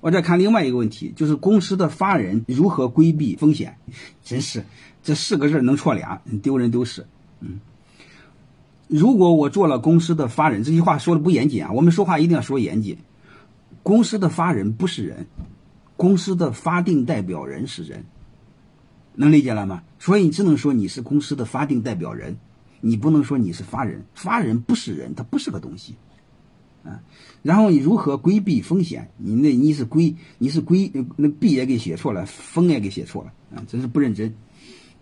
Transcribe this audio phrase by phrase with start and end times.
[0.00, 3.76] 我再看另外一个问题，就是公司的法人如何规避风险？
[4.22, 4.64] 真是
[5.02, 7.06] 这四个字能错俩，丢人丢死。
[7.40, 7.60] 嗯，
[8.86, 11.72] 如果我做了公司的法人，这句话说的不严谨啊。
[11.72, 12.98] 我们说话一定要说严谨。
[13.82, 15.26] 公司的法人不是人，
[15.96, 18.04] 公司的法定代表人是人，
[19.14, 19.82] 能理解了吗？
[19.98, 22.36] 所以你只能说你是公司的法定代表人，
[22.80, 24.04] 你不能说你是法人。
[24.14, 25.96] 法人不是人，他不是个东西。
[26.84, 27.00] 啊，
[27.42, 29.10] 然后你如何规避风险？
[29.16, 34.34] 你那你是规你是规那避也给写错了，风也给写错了啊，真是不认真。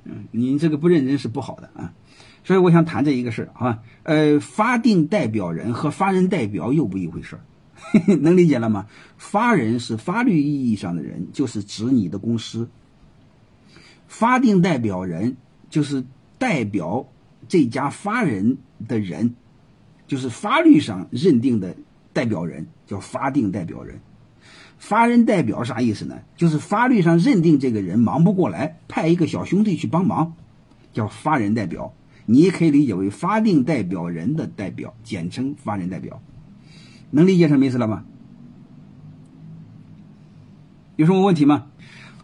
[0.05, 1.93] 嗯，你这个不认真是不好的啊。
[2.45, 7.43] 所以我想谈这一个事儿啊，呃，法定代表人和法人代表又不一回事儿，
[8.21, 8.87] 能理解了吗？
[9.19, 12.69] 法人是法律意义上的人，就是指你的公司；
[14.07, 15.37] 法定代表人
[15.71, 16.05] 就是
[16.39, 17.09] 代表
[17.49, 19.35] 这家法人的人。
[20.07, 21.75] 就是法律上认定的
[22.13, 24.01] 代表人叫法定代表人，
[24.79, 26.19] 法人代表啥意思呢？
[26.37, 30.35] 就是法律上认定这个人忙不过来，派一个小兄弟去帮忙，
[30.93, 31.93] 叫法人代表。
[32.29, 36.21] 你也可以理解为法定代表人的代表，简称法人代表。
[37.11, 38.05] 能理解什么意思了吗？
[40.97, 41.67] 有什么问题吗？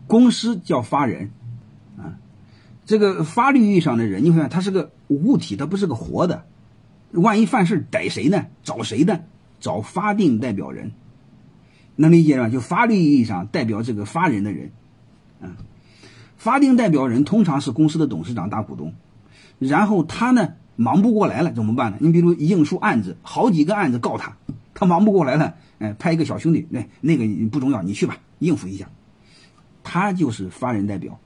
[0.06, 1.30] 公司叫法人，
[1.96, 2.18] 啊，
[2.84, 6.44] 这个法律意义上的人，你看他是个物体，他不是个活的。
[7.12, 8.46] 万一犯事逮谁呢？
[8.62, 9.20] 找谁呢？
[9.60, 10.90] 找法定代表人，
[11.94, 12.48] 能理解吗？
[12.48, 14.72] 就法律意义上代表这个法人的人，
[15.40, 15.54] 嗯，
[16.36, 18.92] 法定代表人通常是公司的董事长、大股东，
[19.60, 21.98] 然后他呢忙不过来了怎么办呢？
[22.00, 24.36] 你比如应诉案子，好几个案子告他，
[24.74, 28.90] 他忙不过来了，哎，派一个小兄弟，那那个不重要，你去吧，应付一下，
[29.84, 31.20] 他就是法人代表，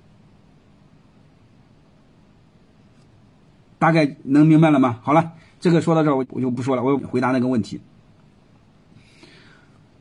[3.78, 4.98] 大概能明白了吗？
[5.02, 5.32] 好了。
[5.58, 6.82] 这个说到这儿，我我就不说了。
[6.82, 7.80] 我回答那个问题：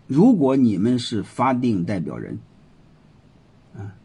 [0.07, 2.39] 如果你们是法定代表人，
[3.75, 3.95] 啊，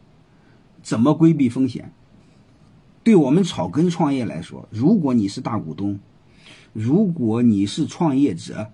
[0.81, 1.91] 怎么规避风险？
[3.03, 5.99] 对我们草根创业来说，如果你是大股东，
[6.71, 8.71] 如果你是创业者，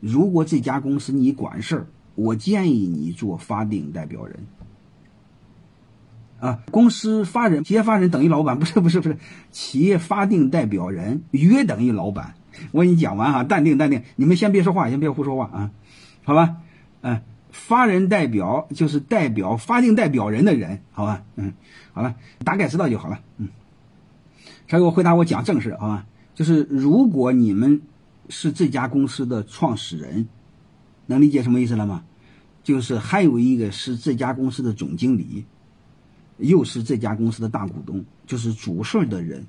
[0.00, 4.46] 如果这家公司你管事儿，我建议你做法定代表人。
[6.40, 9.16] 啊，公司法人、企业法人等于老板，不是不是不是，
[9.50, 12.34] 企业法定代表人约等于老板。
[12.70, 15.70] 我给你讲完哈，淡定淡定，你们先别说话，先别胡说话啊，
[16.24, 16.56] 好吧？
[17.02, 21.22] 嗯，法人代表就是代表法定代表人的人，好吧？
[21.36, 21.52] 嗯，
[21.92, 23.20] 好了，大概知道就好了。
[23.38, 23.48] 嗯，
[24.68, 26.06] 所以我回答我讲正事，好吧？
[26.34, 27.80] 就是如果你们
[28.28, 30.28] 是这家公司的创始人，
[31.06, 32.04] 能理解什么意思了吗？
[32.62, 35.44] 就是还有一个是这家公司的总经理。
[36.38, 39.46] 又是这家公司的大股东，就是主事儿的人，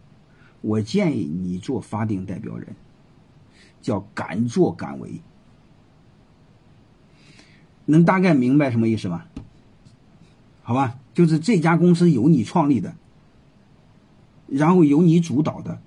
[0.61, 2.75] 我建议你做法定代表人，
[3.81, 5.21] 叫敢作敢为，
[7.85, 9.25] 能大概明白什么意思吗？
[10.63, 12.95] 好吧，就是这家公司由你创立的，
[14.47, 15.81] 然后由你主导的，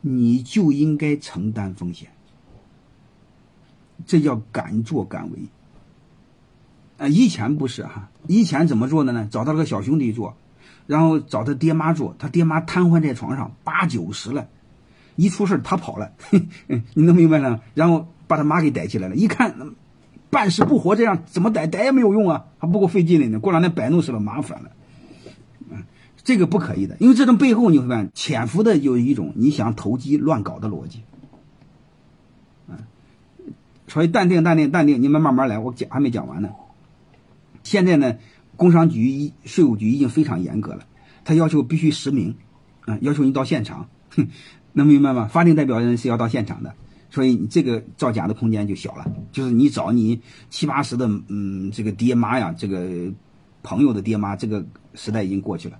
[0.00, 2.10] 你就应该承担风险，
[4.06, 5.38] 这叫敢作敢为。
[7.02, 9.26] 啊，以前不是哈，以前怎么做的呢？
[9.28, 10.36] 找他个小兄弟做，
[10.86, 14.46] 然后找他爹妈做，他爹妈瘫痪在床上，八九十了，
[15.16, 16.12] 一出事他跑了，
[16.94, 17.60] 你能明白了？
[17.74, 19.74] 然后把他妈给逮起来了，一看
[20.30, 21.66] 半死不活，这样怎么逮？
[21.66, 23.40] 逮也没有用啊，还不够费劲的呢。
[23.40, 24.70] 过两天摆弄死了，麻烦了。
[25.70, 25.82] 嗯，
[26.22, 31.02] 这个不可以的，因为这种背后你会发现潜伏的有一种你想投机乱搞的逻辑。
[32.68, 32.76] 嗯，
[33.88, 36.50] 所以淡定，淡定，淡定，你们慢慢来，我讲还没讲完呢。
[37.64, 38.18] 现在呢，
[38.56, 40.86] 工商局、税务局已经非常严格了，
[41.24, 42.36] 他要求必须实名，
[42.80, 43.88] 啊，要求你到现场，
[44.72, 45.26] 能明白吗？
[45.26, 46.74] 法定代表人是要到现场的，
[47.10, 49.10] 所以你这个造假的空间就小了。
[49.32, 53.12] 就是你找你七八十的，嗯，这个爹妈呀，这个
[53.62, 55.78] 朋友的爹妈，这个时代已经过去了。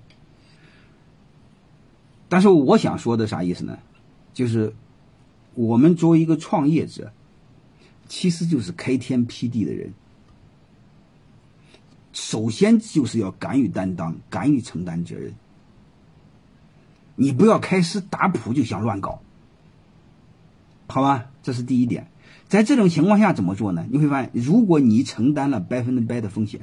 [2.29, 3.77] 但是我想说的啥意思呢？
[4.33, 4.73] 就是
[5.53, 7.11] 我们作为一个创业者，
[8.07, 9.93] 其实就是开天辟地的人。
[12.13, 15.33] 首先就是要敢于担当，敢于承担责任。
[17.15, 19.21] 你不要开始打谱就想乱搞，
[20.87, 21.25] 好吧？
[21.41, 22.07] 这是第一点。
[22.47, 23.85] 在这种情况下怎么做呢？
[23.89, 26.61] 你会发现，如果你承担了百分之百的风险，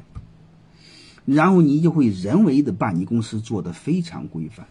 [1.24, 4.66] 然后你就会人为的把你公司做得非常规范，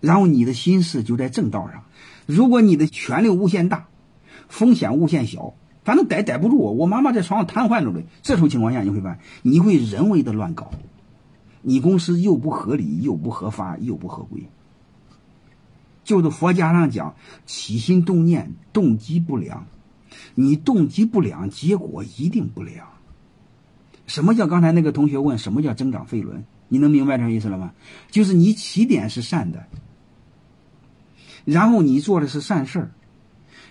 [0.00, 1.84] 然后你的心思就在正道上。
[2.26, 3.88] 如果你的权力无限大，
[4.48, 5.54] 风险无限小。
[5.90, 8.06] 反正逮逮不住我，我妈妈在床上瘫痪着嘞。
[8.22, 10.70] 这种情况下，你会发现你会人为的乱搞，
[11.62, 14.48] 你公司又不合理，又不合法，又不合规。
[16.04, 19.66] 就是佛家上讲起心动念，动机不良，
[20.36, 22.86] 你动机不良，结果一定不良。
[24.06, 26.44] 什么叫刚才那个同学问什么叫增长飞轮？
[26.68, 27.72] 你能明白这意思了吗？
[28.12, 29.66] 就是你起点是善的，
[31.44, 32.90] 然后你做的是善事儿，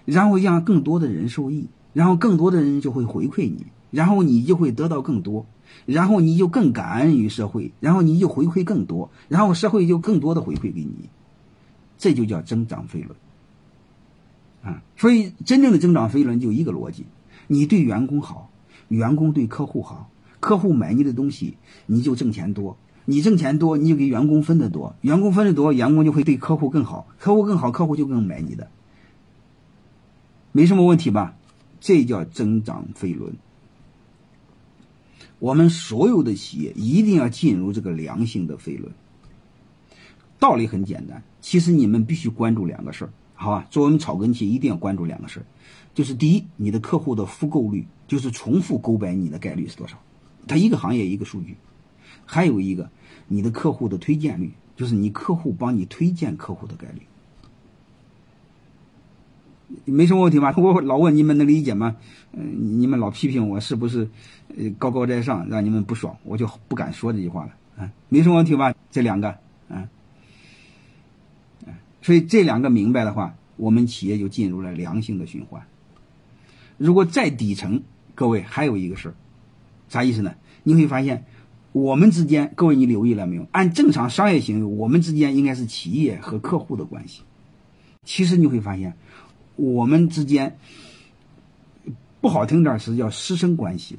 [0.04, 5.46] 然后让更多的人受益，然后更多的人就会回馈你，然后你就会得到更多，
[5.86, 11.10] 然后你就更感恩于社会，然后你就回馈更多，然后社会就更多的回馈给你，
[11.98, 13.14] 这就叫增长飞轮。
[14.64, 17.06] 啊，所以真正的增长飞轮就一个逻辑：
[17.48, 18.50] 你对员工好，
[18.88, 20.10] 员工对客户好，
[20.40, 22.78] 客户买你的东西，你就挣钱多。
[23.04, 28.70] 你挣钱多，你就给员工分的多，员工分的多，员工就会对客户更好，客户更好，客户就更买你的，
[30.54, 31.36] 没什么问题吧？
[31.80, 33.36] 这叫增长飞轮。
[35.40, 38.92] 我们所有的企业一定要进入这个良性的飞轮。
[40.38, 43.68] 道理很简单，其实你们必须关注两个事儿，好吧？
[43.70, 45.46] 作为我们草根企业，一定要关注两个事儿，
[45.94, 49.98] 就是第一，你的客户的复购率，就是重复购买你的概率是多少？
[50.48, 51.56] 它一个行业一个数据，
[52.26, 52.90] 还有一个。
[53.32, 57.02] 你的客户的推荐率，就是你客户帮你推荐客户的概率，
[59.86, 60.54] 没什么问题吧？
[60.58, 61.96] 我老问你们能理解吗？
[62.34, 64.10] 嗯，你们老批评我是不是
[64.58, 67.52] 呃高高在上，让你们不爽，我就不敢说这句话了。
[67.78, 68.74] 嗯，没什么问题吧？
[68.92, 69.36] 这两个，
[69.70, 69.88] 嗯，
[72.02, 75.62] 所以这两个明白的话，我们企业就进入了良性的循环。
[76.78, 77.82] 如果在底层，
[78.16, 79.16] 各位还有一个事儿，
[79.88, 80.36] 啥意思呢？
[80.64, 81.26] 你会发现。
[81.72, 83.46] 我们之间，各位你留意了没有？
[83.52, 87.22] 按正常商业行为，我们之间应该是企业和客户的关系。
[88.04, 88.98] 其实你会发现，
[89.60, 90.58] 我们之间
[92.22, 93.98] 不好听点是叫师生关系。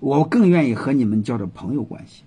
[0.00, 2.24] 我更愿意和你们叫做朋友关系。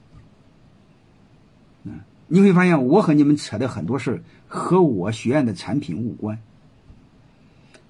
[1.83, 6.39] 嗯，你会发现我和你们扯的很多事和我学院的产品无关，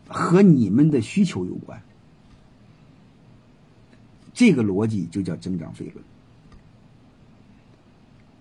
[0.07, 1.81] 和你们的需求有关。
[4.33, 6.03] 这个逻辑就叫增长飞轮。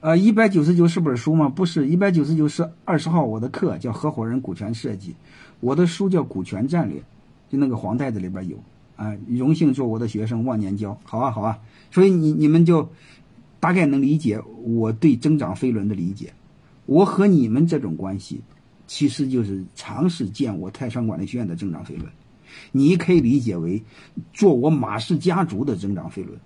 [0.04, 1.48] 呃，一百九十九是本书吗？
[1.48, 5.14] 不是，一百九十九是二十号我的课，叫合伙人股权设计。
[5.60, 7.02] 我的书叫股权战略，
[7.48, 8.62] 就那个黄袋子里边有
[8.96, 9.16] 啊。
[9.26, 11.58] 荣幸做我的学生，忘年交，好啊，好啊。
[11.90, 12.86] 所以你你们就
[13.58, 16.34] 大概能理解我对增长飞轮的理解。
[16.84, 18.42] 我和你们这种关系，
[18.86, 22.06] 其实就是尝试建我泰山管理学院的增长飞轮。
[22.72, 23.82] 你可以理解为
[24.34, 26.38] 做我马氏家族的增长飞轮。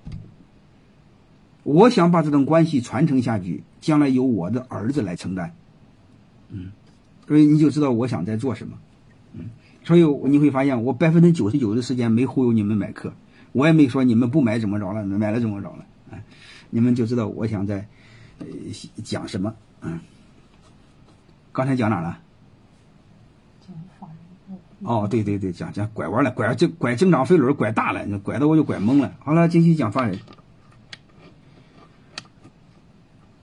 [1.69, 5.53] 我想把这种关系传承下去，将来由我的儿子来承担，
[6.49, 6.73] 嗯，
[7.27, 8.79] 所以你就知道我想在做什么，
[9.35, 9.51] 嗯，
[9.85, 13.13] 所以你会发现我百分之九十九的时间没忽悠你们买课，
[13.53, 16.25] 我也没说你们不买怎么着了，买了怎么着了，哎，
[16.71, 17.87] 你们就知道我想在
[18.39, 18.47] 呃
[19.05, 20.01] 讲什么，嗯，
[21.53, 22.19] 刚才讲哪了？
[24.81, 29.13] 哦，对对对，讲讲拐弯了，拐这拐增长飞轮拐大了，拐的我就拐懵了。
[29.19, 30.19] 好了，继续讲法人。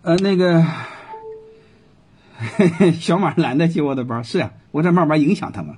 [0.06, 0.64] 呃，那个
[2.94, 5.78] 小马懒得接我的班，是呀，我在慢慢影响他嘛，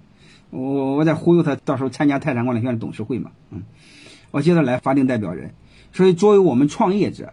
[0.50, 3.64] 我我在忽悠他，到时候参加泰山管理学院的董事会嘛，嗯，
[4.32, 5.54] 我接着来法定代表人，
[5.94, 7.32] 所以作为我们创业者，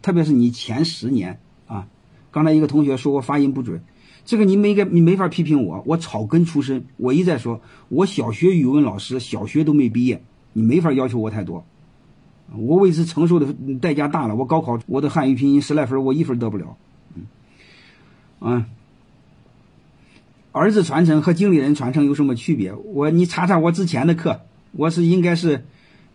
[0.00, 1.86] 特别是你前十年啊，
[2.30, 3.84] 刚才一个同学说我发音不准，
[4.24, 7.60] 这个你没该你没法批评我，我草根出身，我一再说，
[7.90, 10.22] 我小学语文老师，小学都没毕业，
[10.54, 11.66] 你没法要求我太多。
[12.56, 14.34] 我为此承受的代价大了。
[14.34, 16.76] 我高考我的汉语拼音十来分，我一分得不了。
[17.14, 17.24] 嗯，
[18.40, 18.66] 啊，
[20.50, 22.74] 儿子传承和经理人传承有什么区别？
[22.74, 24.40] 我你查查我之前的课，
[24.72, 25.64] 我是应该是，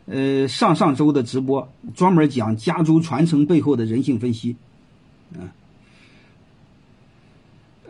[0.08, 4.58] 呃，上上周的直播专门讲家族传承背后的人性分析。
[5.34, 5.50] 嗯，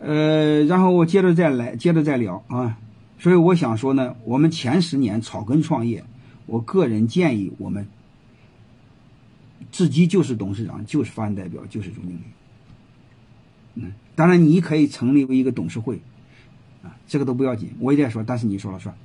[0.00, 2.78] 呃，然后我接着再来，接着再聊啊。
[3.18, 6.04] 所以我想说呢，我们前十年草根创业，
[6.46, 7.88] 我个人建议我们。
[9.76, 12.22] 自己就是董事长，就是法人代表，就是总经理。
[13.74, 16.00] 嗯，当然你可以成立为一个董事会，
[16.82, 18.96] 啊，这个都不要紧，我也在说，但是你说了算。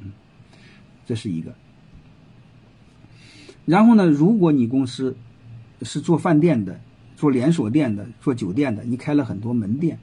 [0.00, 0.12] 嗯，
[1.04, 1.52] 这是一个。
[3.66, 5.16] 然后呢，如果你公司
[5.82, 6.80] 是做饭店的、
[7.16, 9.98] 做连锁店的、做酒店的，你开了很多门店，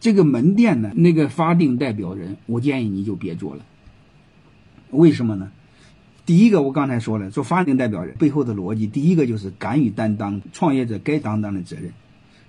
[0.00, 3.66] 这个门店呢，那个法定代表人，我建议你就别做了。
[4.92, 5.52] 为什么呢？
[6.26, 11.92] 第一个，我刚才说了，做法定代表人背后的逻辑，第一个就是敢于担当创业者该担当的责任，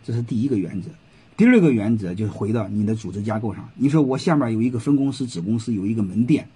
[0.04, 0.90] 这是第一个原则。
[1.36, 3.70] 第二个原则就是回到你的组织架构上。
[3.76, 6.48] 你说我下面有一个分公司、子公司，有一个门店。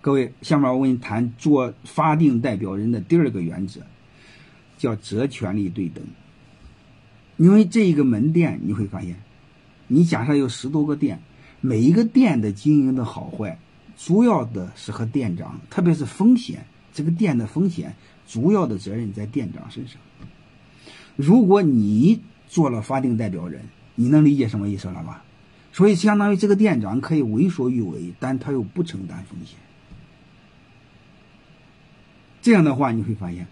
[0.00, 3.82] 各位，下面我跟你谈做法定代表人的第二个原则，
[4.78, 6.02] 叫责权利对等。
[7.36, 9.16] 因为这一个门店，你会发现，
[9.86, 11.20] 你假设有十多个店，
[11.60, 13.58] 每一个店的经营的好坏。
[14.04, 17.94] 主要的是和店长，特别是风险，这个店的风险，
[18.26, 19.96] 主要的责任在店长身上。
[21.14, 23.62] 如果你做了法定代表人，
[23.94, 25.22] 你能理解什么意思了吧？
[25.72, 29.56] 所以相当于这个店长可以为所欲为，但他又不承担风险。
[32.42, 33.46] 这样的话，你会发现，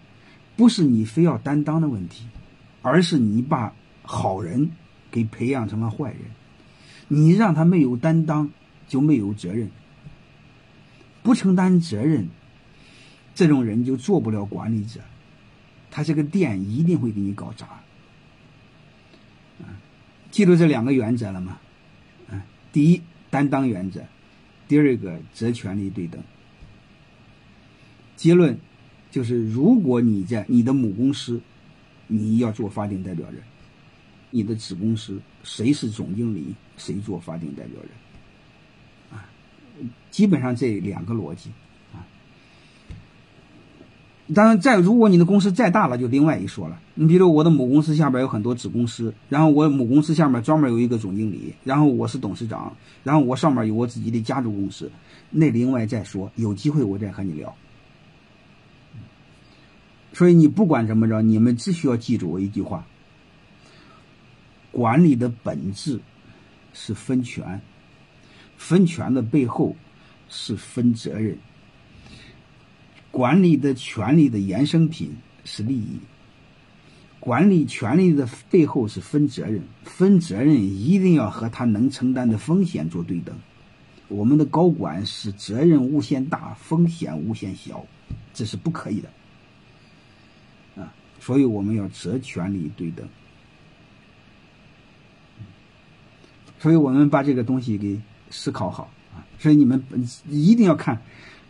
[0.57, 2.25] 不是你非要担当的问题，
[2.81, 4.69] 而是你把好人
[5.09, 6.19] 给培养成了坏人。
[7.07, 8.49] 你让他没有担当，
[8.89, 9.71] 就没有责任。
[11.23, 12.27] 不承担责任，
[13.35, 14.99] 这种人就做不了管理者。
[15.89, 17.67] 他这个店一定会给你搞砸。
[20.31, 21.59] 记住这两个原则了吗？
[22.29, 23.99] 嗯，第一，担当原则；
[24.65, 26.23] 第二个，责权利对等。
[28.15, 28.57] 结论
[29.11, 31.41] 就是：如果你在你的母公司，
[32.07, 33.41] 你要做法定代表人；
[34.29, 37.89] 你的子公司，谁是总经理，谁做法定代表人。
[40.09, 41.49] 基本上这两个逻辑
[41.93, 42.05] 啊。
[44.33, 46.79] 当然，再如果你的公司再大了，就另外一说了。
[46.93, 54.91] 你比如我的母公司下边有很多子公司，然后我母公司下面专门有一个总经理，然后我是董事长，然后我上面有我自己的家族公司，
[55.29, 56.31] 那另外再说。
[56.35, 57.53] 有机会我再和你聊。
[60.13, 62.85] 所以你不管怎么着，你们只需要记住我一句话：
[64.71, 65.99] 管理的本质
[66.73, 67.61] 是分权，
[68.61, 69.75] 分权的背后
[70.29, 71.35] 是分责任。
[73.09, 75.11] 管理的权利的衍生品
[75.43, 75.99] 是利益，
[77.19, 83.35] 管理权利的背后是分责任，分责任一定要和他能承担的风险做对等。
[84.07, 87.83] 我们的高管是责任无限大，风险无限小，
[88.33, 89.09] 这是不可以的
[90.81, 90.93] 啊！
[91.19, 93.05] 所以我们要责权利对等。
[96.59, 97.99] 所以我们把这个东西给
[98.31, 99.21] 思考好啊！
[99.37, 99.83] 所以你们
[100.27, 100.99] 一定要看。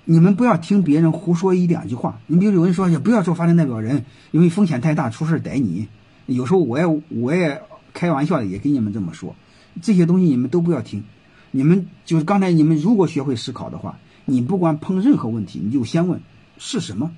[0.03, 2.19] 你们不要听别人胡说一两句话。
[2.25, 5.87] 你比如有人说也不要做法定代表人，因为风险太大，出事逮你。
[6.25, 7.61] 有时候我也我也
[7.93, 9.35] 开玩笑的也跟你们这么说，
[9.81, 11.03] 这些东西你们都不要听。
[11.51, 16.19] 你们就是刚才你们如果学会思考的话，你不管碰任何问题，你就先问
[16.57, 17.11] 是什么，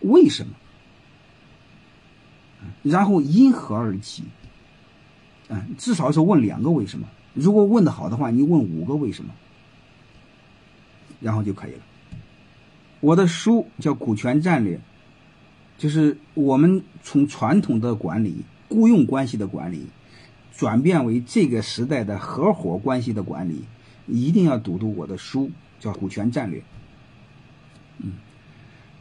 [0.00, 0.52] 为什么，
[2.82, 4.22] 然后因何而起。
[5.48, 7.08] 嗯，至少是问两个为什么。
[7.34, 9.32] 如果问的好的话，你问五个为什么，
[11.20, 11.78] 然后就可以了。
[13.00, 14.76] 我的书叫《股权战略》，
[15.78, 19.86] 就是我们从传统的管理、雇佣关系的管理，
[20.54, 23.64] 转变为这个时代的合伙关系的管理，
[24.06, 26.60] 一定要读读我的书，叫《股权战略》。
[27.98, 28.14] 嗯，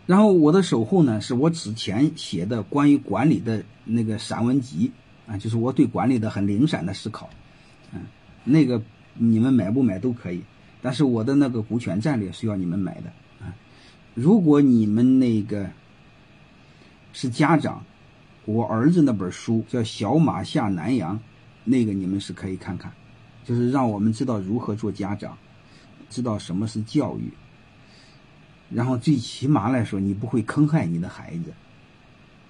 [0.06, 4.92] 然后我的守护呢，是我之前写的关于管理的那个散文集
[5.28, 7.30] 啊，就是我对管理的很零散的思考。
[8.50, 8.82] 那个
[9.14, 10.42] 你们买不买都可以，
[10.82, 13.54] 但是我的那个《股权战略》是要你们买的啊。
[14.16, 15.70] 如果你们那个
[17.14, 17.84] 是家长，
[18.46, 21.16] 我儿子那本书叫《小马下南洋》，
[21.64, 22.92] 那个你们是可以看看，
[23.46, 25.38] 就是让我们知道如何做家长，
[26.10, 27.32] 知道什么是教育，
[28.70, 31.54] 然后最起码来说，你不会坑害你的孩子，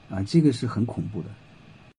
[0.10, 1.29] 啊，这个是很恐怖的。